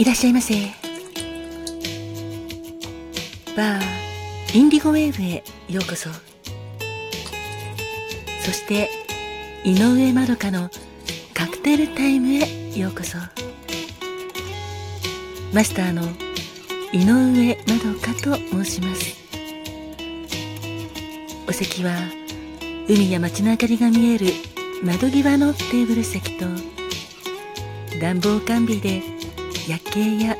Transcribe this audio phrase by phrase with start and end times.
[0.00, 0.54] いらっしゃいませ。
[3.54, 6.08] バーインディゴウェーブへようこそ。
[8.42, 8.88] そして
[9.62, 10.70] 井上まどかの
[11.34, 13.18] カクテルタイムへようこそ。
[15.52, 16.04] マスターの
[16.94, 19.14] 井上まどかと申します。
[21.46, 21.92] お席は
[22.88, 24.28] 海や街の明かりが見える
[24.82, 26.46] 窓際のテーブル席と
[28.00, 29.19] 暖房完備で
[29.68, 30.36] 夜景や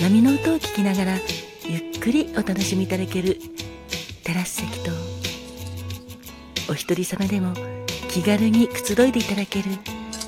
[0.00, 1.18] 波の音を聞きながら
[1.68, 3.38] ゆっくりお楽しみいただける
[4.24, 4.90] テラス席と
[6.70, 7.52] お一人様でも
[8.08, 9.70] 気軽にくつろいでいただける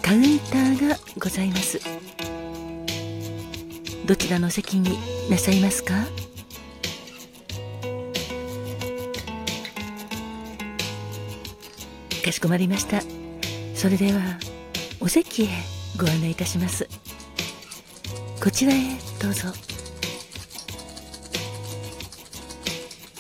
[0.02, 1.80] カウンターがございます。
[4.06, 4.98] どちらの席に
[5.30, 5.95] なさいますか？
[12.24, 13.01] かしこまりました。
[13.74, 14.20] それでは
[15.01, 15.48] お席へ
[15.96, 16.88] ご案内いたします。
[18.43, 18.76] こちらへ
[19.23, 19.46] どうぞ。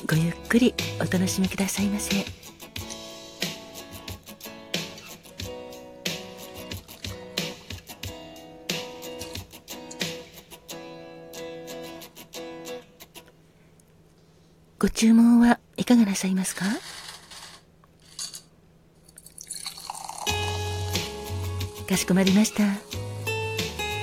[0.04, 2.24] ごゆっくりお楽しみくださいませ。
[14.80, 16.64] ご注文はいかがなさいますか？
[21.88, 22.64] かしこまりました。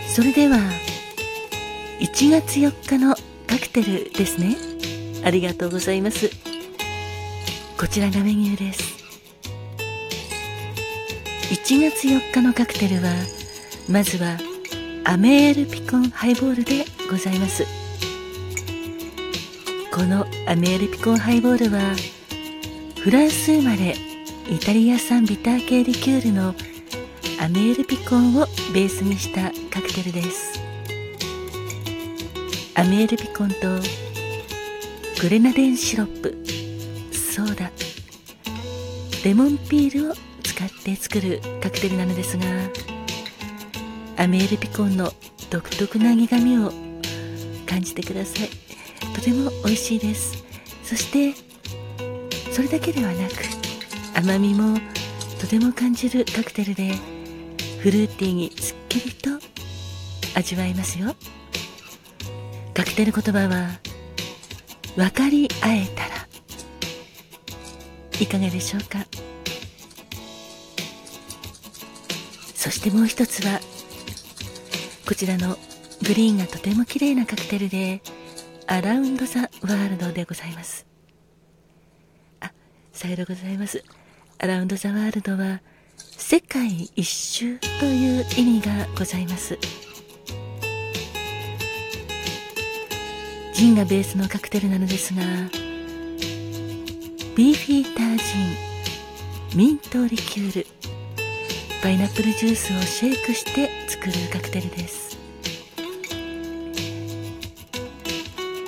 [0.08, 0.58] それでは
[2.00, 3.14] 1月4日の
[3.46, 4.56] カクテルですね。
[5.26, 6.30] ありがとうございます。
[7.78, 9.00] こちらがメニューです。
[11.54, 13.12] 1月4日のカクテルは
[13.90, 14.38] まずは
[15.04, 17.66] アメールピコンハイボールでございます。
[19.92, 21.96] このアメールピコンハイボールは
[23.04, 23.94] フランス生まれ
[24.50, 26.56] イタリア産ビター系リキュールの
[27.42, 30.59] アメールピコンをベースにしたカクテルです。
[32.80, 33.56] アメールピコンと
[35.22, 36.34] グレナデンシロップ。
[37.14, 37.70] ソーダ
[39.26, 42.46] レモンピールを使って作るカクテルなのですが
[44.16, 45.12] アメールピコンの
[45.50, 46.72] 独特な苦みを
[47.68, 48.50] 感じてください。
[49.14, 50.42] とても美味しいです。
[50.82, 51.34] そして
[52.54, 53.34] それだけではなく
[54.16, 54.80] 甘みも
[55.38, 56.94] とても感じるカクテルで
[57.82, 59.32] フルーティーにすっきりと
[60.34, 61.14] 味わえますよ。
[62.80, 63.78] カクテル言葉は
[64.96, 66.10] 分かり合えたら。
[68.22, 69.06] いかがでしょうか？
[72.56, 73.60] そしてもう一つは
[75.06, 75.58] こちらの
[76.04, 78.02] グリーンがとても綺麗なカクテルで
[78.66, 80.88] アラウンド・ザ・ワールドでございます。
[82.40, 82.54] あ
[82.94, 83.84] さようでございます。
[84.38, 85.60] アラウンド・ザ・ワールドは
[85.98, 89.60] 世界一周という意味がございます。
[93.60, 95.22] ジンがベースのカクテルなのですが
[97.36, 98.24] ビーフィータージ
[99.54, 100.68] ンミントリキュール
[101.84, 105.18] パイナップルジュースをシェイクして作るカクテルです。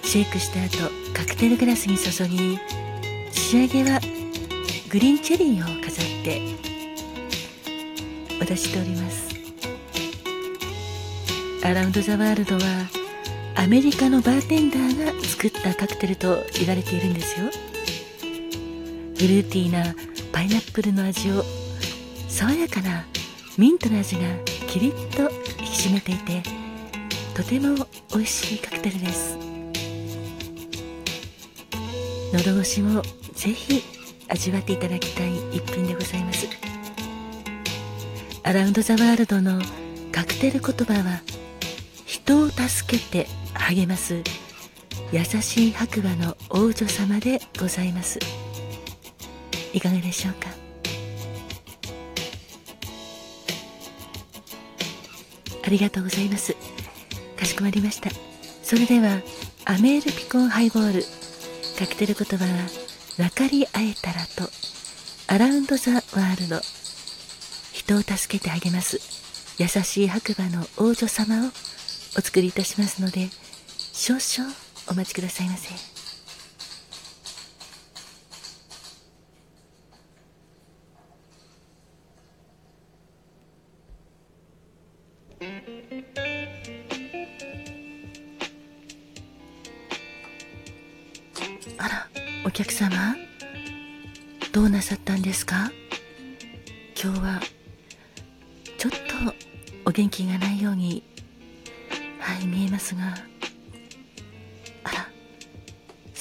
[0.04, 2.60] シェイクした後カクテルグラスに注ぎ
[3.32, 4.02] 仕上げは
[4.90, 6.42] グリーンチェリーを飾って
[8.42, 9.30] お出ししております。
[11.64, 13.01] アラウンド・ザ・ワールドは
[13.62, 17.46] アメリカのバーテンダーが作ったカクテルと言われているんですよ。
[17.46, 19.94] フルーティーな
[20.32, 21.44] パイナップルの味を
[22.28, 23.06] 爽やかな
[23.60, 24.22] ミントの味が
[24.68, 26.42] キリッと引き締めていて
[27.36, 29.38] とても美味しいカクテルです。
[32.34, 33.04] 喉越しも
[33.36, 33.84] ぜひ
[34.28, 36.48] 味わっていただきたい一品でございます。
[38.42, 39.62] アラウンド・ザ・ワールドの
[40.12, 41.22] カクテル言葉は
[42.08, 44.22] 人を助けて励ます。
[45.12, 48.20] 優しい白馬の王女様でございます。
[49.74, 50.50] いかがでしょうか？
[55.64, 56.56] ありがとうございます。
[57.38, 58.10] かしこまりました。
[58.64, 59.22] それでは
[59.66, 61.04] アメールピコンハイボール。
[61.78, 62.52] カクテル言葉は
[63.18, 64.50] 分かり合えたらと。
[65.28, 66.60] アラウンド・ザ・ワールド。
[67.74, 69.00] 人を助けてあげます。
[69.58, 71.50] 優しい白馬の王女様を
[72.18, 73.30] お作りいたしますので
[74.04, 74.52] 少々
[74.90, 75.70] お待ちくださいませ。
[91.78, 92.08] あら
[92.44, 92.90] お客様？
[94.52, 95.72] どうなさったんですか？
[97.00, 97.40] 今日は
[98.80, 98.98] ちょっと
[99.86, 101.04] お元気がないように
[102.20, 103.30] はい見えますが。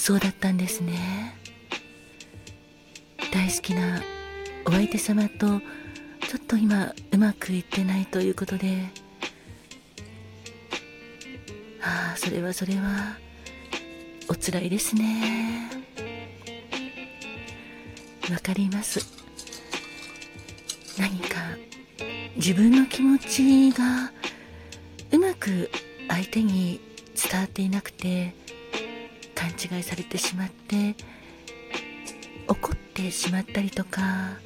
[0.00, 1.37] そうだったんですね。
[3.31, 4.00] 大好きな
[4.64, 5.58] お相手様とちょ
[6.38, 8.88] っと今うまくいってないということで。
[11.82, 13.19] ああそれはそれは
[14.26, 15.69] おつらいですね。
[18.31, 19.00] わかります。
[20.99, 21.37] 何か
[22.37, 24.11] 自分の気持ちが
[25.12, 25.70] うまく
[26.08, 26.81] 相手に
[27.14, 28.35] 伝わっていなくて
[29.41, 30.95] 勘違いされてしまって
[32.47, 34.37] 怒ってしまったりとかは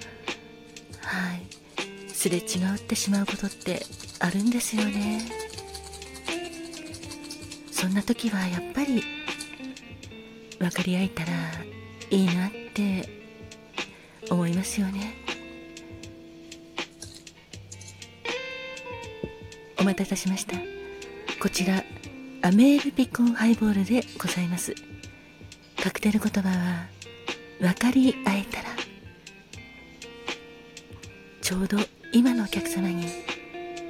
[1.34, 3.84] いすれ違うってしまうことって
[4.20, 5.20] あるんですよね。
[7.72, 9.02] そんな時はやっぱり
[10.58, 11.32] 分かり合えたら
[12.10, 13.08] いいなって
[14.30, 15.16] 思いますよね。
[19.78, 20.56] お待たせしました。
[21.40, 21.84] こちら
[22.44, 24.74] アメールピコンハイボールでございます。
[25.82, 26.84] カクテル言葉は
[27.58, 28.64] 分かり合えたら
[31.40, 31.78] ちょうど
[32.12, 33.06] 今のお客様に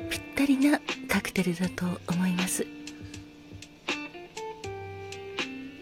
[0.08, 0.78] ぴったりな
[1.08, 2.64] カクテルだと思います。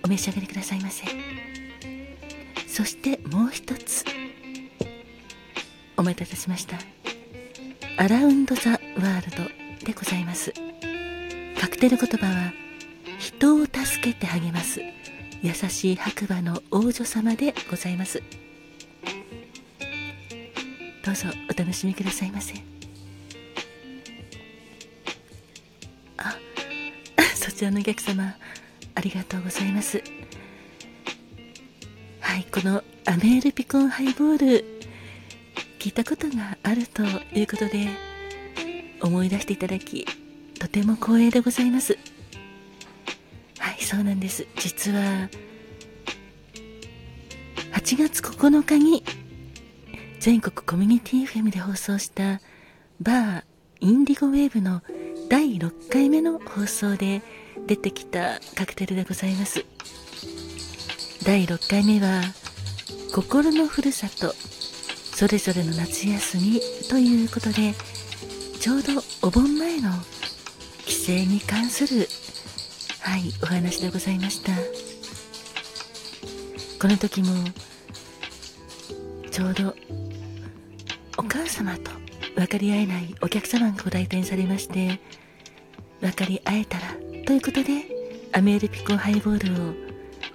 [0.03, 1.05] お召し上がりくださいませ。
[2.67, 4.03] そしてもう一つ。
[5.99, 6.79] お待たせしました。
[7.99, 10.55] アラウンド・ザ・ワールドでございます。
[11.61, 12.62] カクテル言葉は
[13.43, 14.81] 人を助けて励ます。
[15.43, 18.23] 優しい白馬の王女様でございます。
[21.05, 22.55] どうぞお楽しみくださいませ。
[26.19, 26.39] あ
[27.35, 28.37] そちらのお客様
[28.95, 30.05] ありがとうございます。
[32.21, 34.65] はいこのアメールピコンハイボール
[35.81, 37.03] 聞いたことがあると
[37.35, 37.89] いうことで
[39.01, 40.07] 思い出していただき
[40.61, 41.99] とても光栄でございます。
[43.93, 44.47] そうなんです。
[44.57, 45.29] 実は
[47.73, 49.05] 8月9日に
[50.19, 52.41] 全国コミュニティ FM で放送した
[53.03, 53.45] バー
[53.81, 54.81] インディゴウェーブの
[55.29, 57.21] 第6回目の放送で
[57.67, 59.63] 出てきたカクテルでございます。
[61.27, 62.23] 第6回目は
[63.15, 64.33] 心のふるさと
[65.15, 67.75] それぞれの夏休みということで
[68.59, 69.91] ちょうどお盆前の
[70.87, 72.09] 帰省に関する
[73.03, 74.53] はいお話でございました。
[76.81, 77.29] この時も
[79.31, 79.75] ちょうど
[81.19, 81.91] お母様と
[82.35, 85.01] 分かり合えないお客様がご来店されまして
[86.01, 86.85] 分かり合えたら
[87.27, 87.87] ということで
[88.33, 89.75] アメールピコハイボールを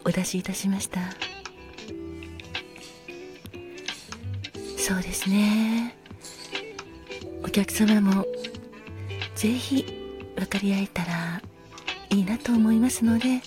[0.06, 1.00] お出しいたしました。
[4.78, 5.96] そうですね。
[7.44, 8.26] お客様も
[9.36, 9.86] ぜひ
[10.36, 11.27] 分かり合えたら
[12.18, 13.42] いいなと思いますので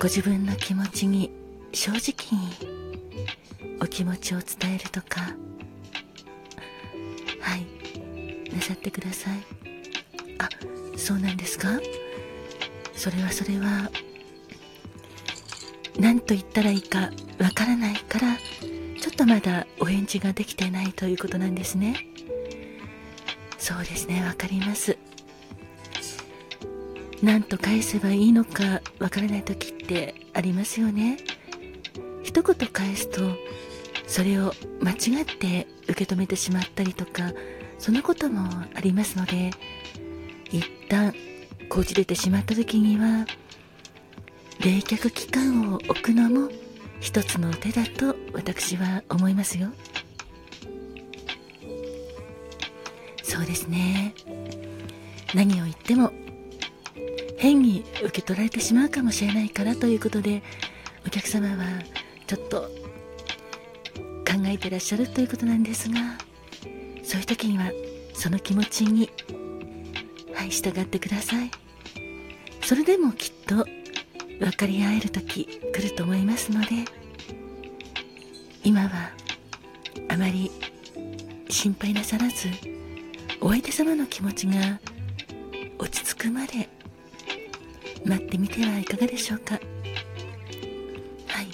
[0.00, 1.30] ご自分の気持ちに
[1.72, 5.20] 正直にお気持ちを伝えるとか
[7.40, 9.38] はいなさってください。
[10.38, 10.48] あ
[10.96, 11.78] そうなんですか？
[12.92, 13.88] それはそれは
[15.96, 18.36] 何と言ったらいいかわからないから
[19.00, 22.04] ちょっとまだお返事ができてないということなんですね。
[23.58, 24.98] そうですねわかります。
[27.22, 31.18] 何と返せばいいのかわからない時ってありますよね。
[32.22, 33.20] 一言返すと
[34.06, 37.32] それを間違って受け止めてしまったりとか
[37.78, 39.50] そんなこともありますので
[40.50, 41.14] 一旦
[41.68, 43.26] こじれてしまった時には
[44.60, 46.50] 冷却期間を置くのも
[47.00, 49.68] 一つの手だと私は思いますよ。
[53.22, 54.14] そうですね。
[55.34, 56.12] 何を言っても
[57.40, 60.42] 変に受け取られてしまうかもしれないからということで
[61.06, 61.64] お客様は
[62.26, 62.60] ちょっと
[64.30, 65.96] 考えてらっしゃるということなんですが
[67.02, 67.72] そういう時には
[68.12, 69.10] その気持ちに
[70.34, 71.50] はい従ってください。
[72.62, 73.66] それでもきっと
[74.38, 76.68] 分かり合える時来ると思いますので
[78.62, 79.10] 今は
[80.08, 80.50] あまり
[81.48, 82.48] 心配なさらず
[83.40, 84.78] お相手様の気持ちが
[85.78, 86.68] 落ち着くまで
[88.10, 89.54] 待ってみてはいかがでしょうか。
[89.54, 89.60] は
[91.42, 91.46] い。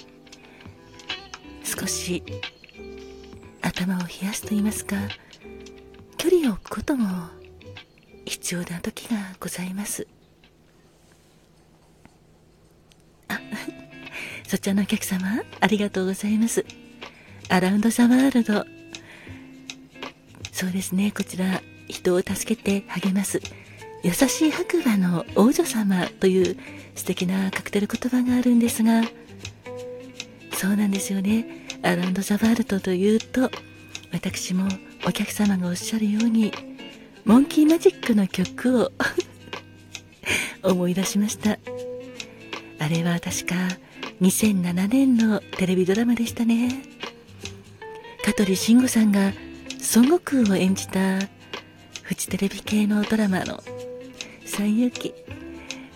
[1.63, 2.23] 少し
[3.61, 4.95] 頭を冷やすと言いますか
[6.17, 7.05] 距離を置くことも
[8.25, 10.07] 必要な時がございます。
[13.27, 13.39] あ
[14.47, 16.65] そちらのお客様ありがとうございます。
[17.49, 18.65] アラウンド・ザ・ワールド。
[20.51, 23.39] そうですねこちら人を助けて励ます。
[24.03, 26.57] 優しい白馬の王女様という
[26.95, 29.03] 素敵なカクテル言葉があるんですが
[30.53, 31.67] そうなんですよね。
[31.83, 33.51] アランド・ザ・ワールドというと
[34.11, 34.67] 私も
[35.05, 36.51] お客様がおっしゃるように
[37.25, 38.91] モンキーマジックの曲を
[40.63, 41.59] 思い出しました。
[42.79, 43.55] あれは確か
[44.21, 46.81] 2007年のテレビドラマでしたね。
[48.23, 49.33] 香取慎吾さんが
[49.95, 51.19] 孫悟空を演じた
[52.01, 53.63] フジテレビ系のドラマの
[54.57, 55.13] 「西遊記」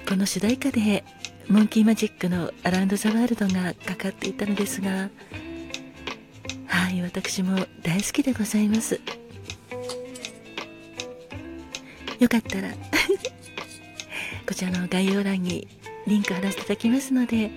[0.07, 1.03] この主題歌で
[1.47, 5.09] モンキーマジックの「アラウンド・ザ・ワールド」がかかっていたのですが
[6.67, 9.01] はい私も大好きでございます。
[12.19, 12.69] よかったら
[14.45, 15.67] こちらの概要欄に
[16.05, 17.49] リンク貼らせていただきますので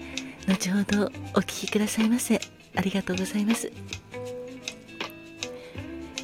[0.47, 2.41] 後ほどお聴きくださいませ。
[2.77, 3.71] ありがとうございます。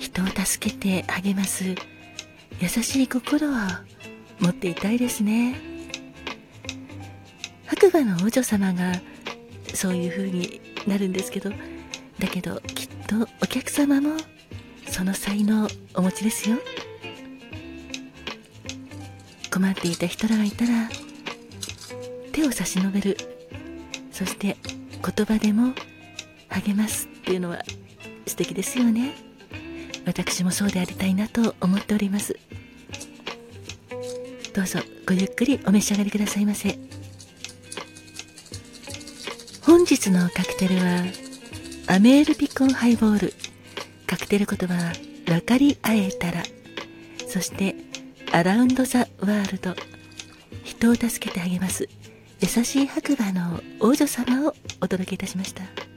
[0.01, 1.75] 人を助けて励ます
[2.61, 3.53] 優しい心を
[4.41, 5.61] 持っていたいですね。
[7.67, 9.01] 白馬の王女様が
[9.75, 11.51] そういう風になるんですけど
[12.19, 14.17] だけどきっとお客様も
[14.89, 16.57] その才能をお持ちですよ。
[19.53, 20.89] 困っていた人らがいたら
[22.33, 23.17] 手を差し伸べる。
[24.13, 25.73] そして言葉でも
[26.49, 27.63] 励ますっていうのは
[28.27, 29.15] 素敵ですよね。
[30.07, 32.39] 私もそうでありたいなと思っております。
[34.53, 36.77] どうぞごゆっくりお召し上がりくださいませ。
[39.63, 41.05] 本日のカクテルは
[41.87, 43.35] アメールピコンハイボール。
[44.07, 44.93] カクテル言葉は
[45.27, 46.43] 分かり合えたら。
[47.29, 47.77] そして
[48.33, 49.75] アラウンド・ザ・ワールド。
[50.65, 51.89] 人を助けてあげます。
[52.41, 55.90] 優しい白馬の王女様をお届けいたしました。